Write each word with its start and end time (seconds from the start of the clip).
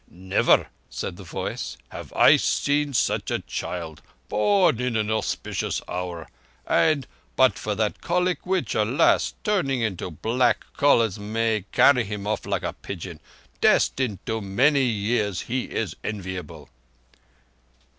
"Never," 0.09 0.69
said 0.89 1.15
the 1.15 1.23
voice, 1.23 1.77
"have 1.89 2.11
I 2.13 2.35
seen 2.35 2.95
such 2.95 3.29
a 3.29 3.37
child! 3.37 4.01
Born 4.29 4.79
in 4.81 4.95
an 4.97 5.11
auspicious 5.11 5.79
hour, 5.87 6.27
and—but 6.65 7.59
for 7.59 7.75
that 7.75 8.01
colic 8.01 8.43
which, 8.43 8.73
alas! 8.73 9.35
turning 9.43 9.81
into 9.81 10.09
black 10.09 10.65
cholers, 10.75 11.19
may 11.19 11.65
carry 11.71 12.03
him 12.03 12.25
off 12.25 12.47
like 12.47 12.63
a 12.63 12.73
pigeon—destined 12.73 14.17
to 14.25 14.41
many 14.41 14.85
years, 14.85 15.41
he 15.41 15.65
is 15.65 15.95
enviable." 16.03 16.69